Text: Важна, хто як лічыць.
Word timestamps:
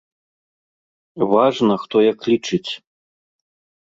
Важна, 1.33 1.75
хто 1.85 1.95
як 2.11 2.19
лічыць. 2.33 2.67